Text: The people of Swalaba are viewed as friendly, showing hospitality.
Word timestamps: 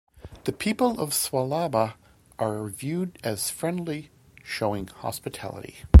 The 0.45 0.51
people 0.51 0.99
of 0.99 1.11
Swalaba 1.11 1.93
are 2.39 2.67
viewed 2.69 3.19
as 3.23 3.51
friendly, 3.51 4.09
showing 4.43 4.87
hospitality. 4.87 5.83